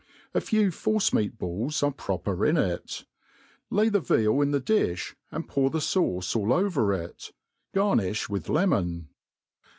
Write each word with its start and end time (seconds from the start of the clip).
A 0.33 0.41
few 0.41 0.71
force 0.71 1.13
meat 1.13 1.37
balls 1.37 1.83
are 1.83 1.91
proper 1.91 2.43
in 2.43 2.57
it. 2.57 3.05
Lay 3.69 3.87
the 3.87 3.99
veal 3.99 4.41
in 4.41 4.49
the 4.49 4.59
di(b, 4.59 5.13
and 5.29 5.47
pour 5.47 5.69
the 5.69 5.77
faiiceall 5.77 6.71
pver 6.73 7.05
it. 7.05 7.31
Garnifb 7.75 8.27
with 8.27 8.49
lemon. 8.49 9.09